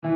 [0.00, 0.10] A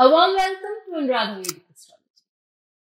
[0.00, 2.24] warm welcome to Anuradha Vedic Astrology.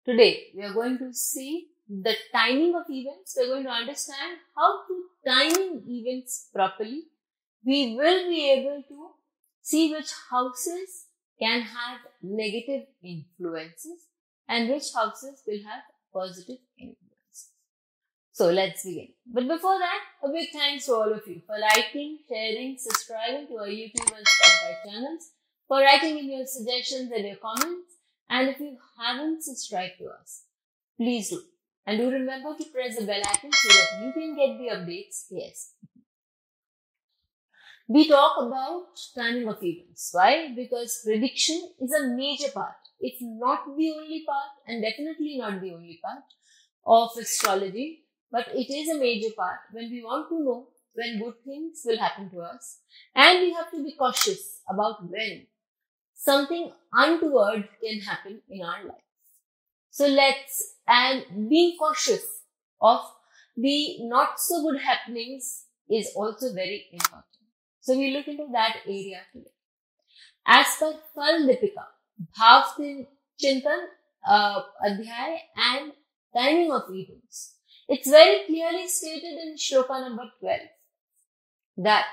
[0.06, 3.36] Today we are going to see the timing of events.
[3.38, 7.04] We are going to understand how to timing events properly.
[7.66, 9.17] We will be able to
[9.70, 11.08] see which houses
[11.42, 14.06] can have negative influences
[14.48, 17.50] and which houses will have positive influences.
[18.32, 19.10] So let's begin.
[19.26, 23.58] But before that, a big thanks to all of you for liking, sharing, subscribing to
[23.58, 25.32] our YouTube and Spotify channels
[25.68, 27.96] for writing in your suggestions and your comments.
[28.30, 30.44] And if you haven't subscribed to us,
[30.98, 31.42] please do.
[31.86, 35.26] And do remember to press the bell icon so that you can get the updates.
[35.30, 35.74] Yes.
[37.90, 40.10] We talk about timing of events.
[40.14, 40.54] Why?
[40.56, 45.74] Because prediction is a major part, It's not the only part, and definitely not the
[45.74, 46.24] only part
[46.86, 51.36] of astrology, but it is a major part when we want to know when good
[51.46, 52.80] things will happen to us.
[53.16, 55.48] And we have to be cautious about when
[56.16, 59.08] something untoward can happen in our life.
[59.92, 62.26] So let's, and being cautious
[62.82, 63.02] of
[63.56, 67.27] the not so good happenings is also very important.
[67.88, 69.54] So we look into that area today.
[70.46, 71.86] As per Fal Dipika,
[72.38, 73.06] Bhav
[73.42, 73.86] Chintan,
[74.28, 75.94] uh, Adhyay and
[76.36, 77.54] timing of events,
[77.88, 80.60] it's very clearly stated in Shloka number 12
[81.78, 82.08] that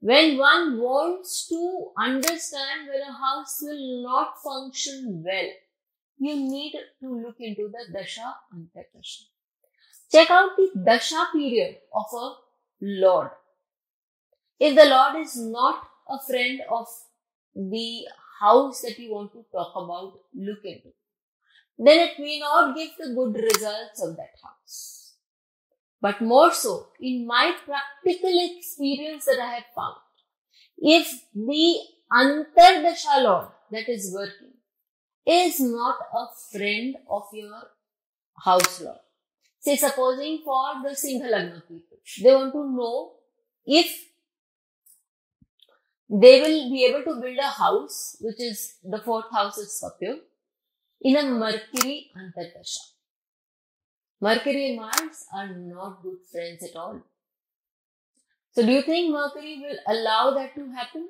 [0.00, 5.50] when one wants to understand when a house will not function well,
[6.18, 9.24] you need to look into the Dasha Antardasha.
[10.10, 12.32] Check out the Dasha period of a
[12.80, 13.32] Lord.
[14.60, 16.86] If the Lord is not a friend of
[17.54, 18.06] the
[18.40, 20.88] house that you want to talk about, look into,
[21.78, 25.14] then it may not give the good results of that house.
[26.02, 29.96] But more so, in my practical experience that I have found,
[30.76, 31.76] if the
[32.12, 34.52] Antardasha Lord that is working
[35.26, 37.62] is not a friend of your
[38.44, 38.98] house Lord,
[39.58, 43.12] say supposing for the Sinha people, they want to know
[43.66, 44.09] if
[46.10, 50.18] they will be able to build a house, which is the fourth house is Scorpio,
[51.00, 52.80] in a Mercury Antardasha.
[54.20, 57.00] Mercury and Mars are not good friends at all.
[58.52, 61.08] So do you think Mercury will allow that to happen?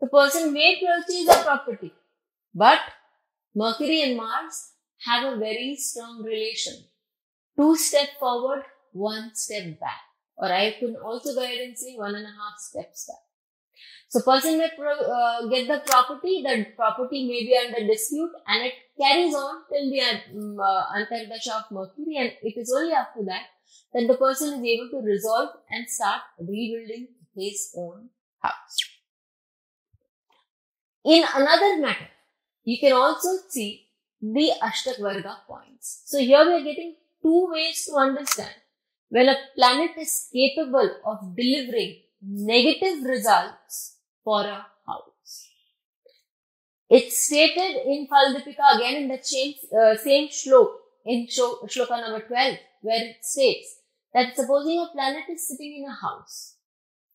[0.00, 1.92] The person may purchase a property,
[2.52, 2.80] but
[3.54, 4.72] Mercury and Mars
[5.06, 6.74] have a very strong relation.
[7.56, 10.00] Two step forward, one step back.
[10.36, 13.23] Or I can also go ahead and say one and a half steps back.
[14.08, 18.66] So person may pro- uh, get the property, the property may be under dispute and
[18.66, 20.00] it carries on till the
[20.38, 23.46] um, uh, Antardasha of Mercury and it is only after that
[23.92, 28.08] that the person is able to resolve and start rebuilding his own
[28.40, 28.76] house.
[31.04, 32.08] In another matter,
[32.64, 33.88] you can also see
[34.22, 36.02] the Ashtak Varga points.
[36.06, 38.54] So here we are getting two ways to understand
[39.10, 41.96] when a planet is capable of delivering
[42.26, 45.48] negative results for a house.
[46.88, 50.72] It's stated in Faldipika again in the same, uh, same shlok,
[51.04, 53.76] in shloka number 12, where it states
[54.12, 56.56] that supposing a planet is sitting in a house,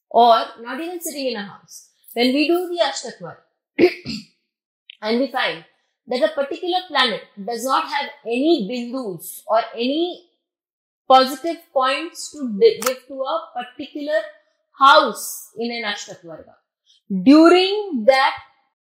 [0.09, 3.37] or not even sitting in a house, when we do the Ashtakvar,
[5.01, 5.65] and we find
[6.07, 10.29] that a particular planet does not have any bindus or any
[11.07, 14.19] positive points to give to a particular
[14.79, 16.55] house in an Ashtakvarga
[17.23, 18.35] during that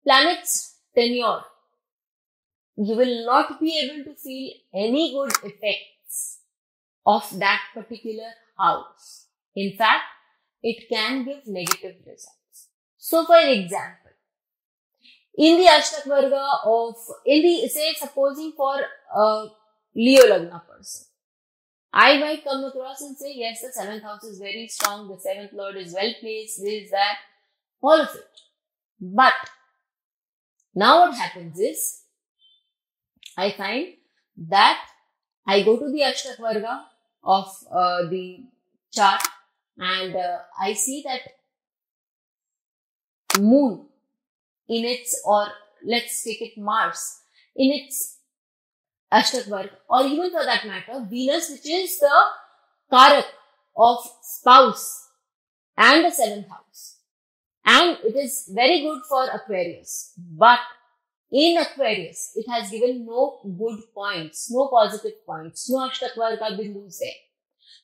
[0.04, 1.42] planet's tenure,
[2.76, 6.40] you will not be able to feel any good effects
[7.06, 9.28] of that particular house.
[9.56, 10.04] In fact,
[10.62, 12.68] it can give negative results.
[12.98, 14.12] So, for example,
[15.38, 16.96] in the Ashtakvarga of,
[17.26, 18.76] in the, say, supposing for
[19.16, 19.48] a
[19.96, 21.07] Leo Lagna person,
[22.00, 25.52] I might come across and say, yes, the seventh house is very strong, the seventh
[25.52, 27.18] lord is well placed, this, that,
[27.82, 28.40] all of it.
[29.02, 29.34] But
[30.76, 32.04] now what happens is
[33.36, 33.94] I find
[34.50, 34.80] that
[35.48, 36.86] I go to the Ashtak Varga
[37.24, 38.44] of uh, the
[38.94, 39.24] chart
[39.80, 41.22] and uh, I see that
[43.42, 43.88] moon
[44.70, 45.48] in its or
[45.84, 47.22] let's take it Mars
[47.56, 48.17] in its
[49.12, 52.20] Ashtak Varga or even for that matter Venus which is the
[52.92, 53.26] Karak
[53.76, 55.10] of spouse
[55.78, 56.98] and the seventh house
[57.68, 60.14] And it is very good for Aquarius.
[60.18, 60.60] But
[61.30, 67.20] in Aquarius, it has given no good points, no positive points, no Ashtakavarga bindus there.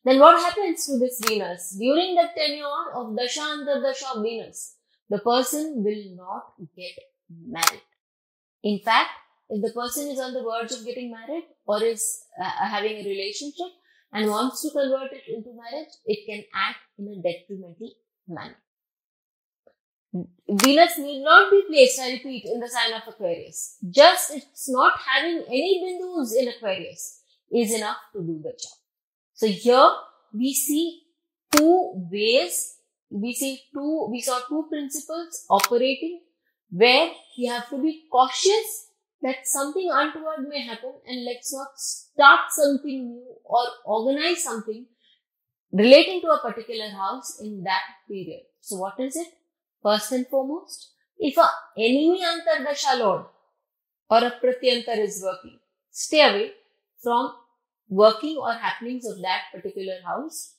[0.06, 1.76] Then what happens to this Venus?
[1.78, 4.76] During the tenure of Dasha and the Dasha of Venus,
[5.10, 6.98] the person will not get
[7.30, 7.84] married.
[8.64, 9.10] In fact,
[9.50, 13.10] if the person is on the verge of getting married or is uh, having a
[13.10, 13.72] relationship
[14.12, 17.92] and wants to convert it into marriage, it can act in a detrimental
[18.28, 18.58] manner.
[20.48, 23.78] Venus need not be placed, I repeat, in the sign of Aquarius.
[23.90, 28.78] Just it's not having any bindus in Aquarius is enough to do the job.
[29.34, 29.90] So here
[30.34, 31.02] we see
[31.52, 32.78] two ways,
[33.10, 36.22] we see two, we saw two principles operating
[36.70, 38.90] where we have to be cautious
[39.24, 44.86] that something untoward may happen and let's not start something new or organize something
[45.72, 48.42] relating to a particular house in that period.
[48.62, 49.28] So what is it?
[49.82, 51.48] First and foremost, if a
[51.78, 53.26] enemy antardasha lord
[54.10, 55.58] or a pratyantar is working,
[55.90, 56.52] stay away
[57.02, 57.34] from
[57.90, 60.56] working or happenings of that particular house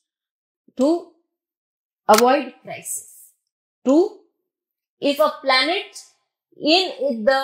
[0.77, 1.13] to
[2.09, 3.31] avoid crisis.
[3.85, 4.21] Two,
[5.01, 6.03] if a planet
[6.57, 7.43] in the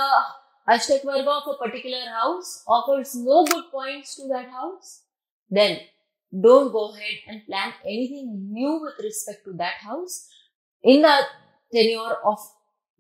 [0.68, 5.02] Ashtak of a particular house offers no good points to that house,
[5.50, 5.80] then
[6.38, 10.28] don't go ahead and plan anything new with respect to that house
[10.82, 11.18] in the
[11.72, 12.38] tenure of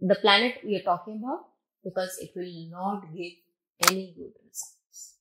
[0.00, 1.46] the planet we are talking about
[1.84, 3.32] because it will not give
[3.88, 5.14] any good results.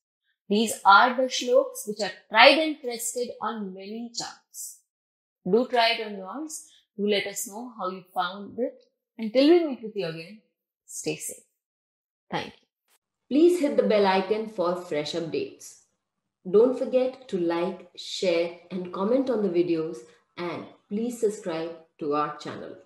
[0.48, 4.80] These are the shlokas which are tried and tested on many charts.
[5.48, 6.66] Do try it on yours.
[6.96, 8.82] Do let us know how you found it.
[9.16, 10.40] Until we meet with you again,
[10.86, 11.49] stay safe.
[12.30, 12.66] Thank you.
[13.28, 15.80] Please hit the bell icon for fresh updates.
[16.50, 19.98] Don't forget to like, share and comment on the videos
[20.36, 22.76] and please subscribe to our channel.